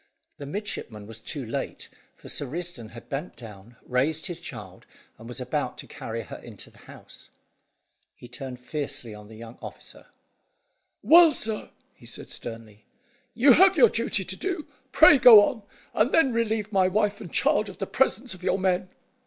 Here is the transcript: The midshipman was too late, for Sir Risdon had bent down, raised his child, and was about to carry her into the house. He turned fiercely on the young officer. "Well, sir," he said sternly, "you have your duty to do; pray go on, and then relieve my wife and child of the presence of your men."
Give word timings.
The 0.39 0.47
midshipman 0.47 1.05
was 1.05 1.21
too 1.21 1.45
late, 1.45 1.87
for 2.15 2.27
Sir 2.27 2.47
Risdon 2.47 2.89
had 2.89 3.07
bent 3.07 3.35
down, 3.35 3.75
raised 3.85 4.25
his 4.25 4.41
child, 4.41 4.87
and 5.19 5.27
was 5.27 5.39
about 5.39 5.77
to 5.77 5.85
carry 5.85 6.23
her 6.23 6.37
into 6.37 6.71
the 6.71 6.79
house. 6.79 7.29
He 8.15 8.27
turned 8.27 8.59
fiercely 8.65 9.13
on 9.13 9.27
the 9.27 9.35
young 9.35 9.59
officer. 9.61 10.07
"Well, 11.03 11.33
sir," 11.33 11.69
he 11.93 12.07
said 12.07 12.31
sternly, 12.31 12.87
"you 13.35 13.53
have 13.53 13.77
your 13.77 13.89
duty 13.89 14.25
to 14.25 14.35
do; 14.35 14.65
pray 14.91 15.19
go 15.19 15.43
on, 15.43 15.61
and 15.93 16.11
then 16.11 16.33
relieve 16.33 16.71
my 16.71 16.87
wife 16.87 17.21
and 17.21 17.31
child 17.31 17.69
of 17.69 17.77
the 17.77 17.85
presence 17.85 18.33
of 18.33 18.41
your 18.41 18.57
men." 18.57 18.89